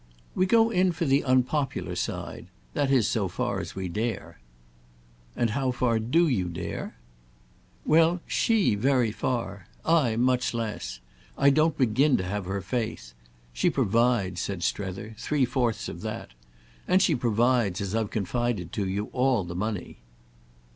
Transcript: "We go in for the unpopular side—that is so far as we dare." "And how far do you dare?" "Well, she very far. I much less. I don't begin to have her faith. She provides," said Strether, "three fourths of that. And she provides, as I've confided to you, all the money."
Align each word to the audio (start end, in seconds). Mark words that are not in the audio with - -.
"We 0.33 0.47
go 0.47 0.71
in 0.71 0.93
for 0.93 1.05
the 1.05 1.23
unpopular 1.23 1.95
side—that 1.95 2.89
is 2.89 3.07
so 3.07 3.27
far 3.27 3.59
as 3.59 3.75
we 3.75 3.87
dare." 3.87 4.39
"And 5.35 5.51
how 5.51 5.69
far 5.69 5.99
do 5.99 6.27
you 6.27 6.45
dare?" 6.49 6.97
"Well, 7.85 8.19
she 8.25 8.73
very 8.73 9.11
far. 9.11 9.67
I 9.85 10.15
much 10.15 10.55
less. 10.55 11.01
I 11.37 11.51
don't 11.51 11.77
begin 11.77 12.17
to 12.17 12.23
have 12.23 12.45
her 12.45 12.61
faith. 12.61 13.13
She 13.53 13.69
provides," 13.69 14.41
said 14.41 14.63
Strether, 14.63 15.13
"three 15.19 15.45
fourths 15.45 15.87
of 15.87 16.01
that. 16.01 16.31
And 16.87 16.99
she 16.99 17.13
provides, 17.13 17.79
as 17.79 17.93
I've 17.93 18.09
confided 18.09 18.71
to 18.73 18.87
you, 18.89 19.09
all 19.13 19.43
the 19.43 19.53
money." 19.53 19.99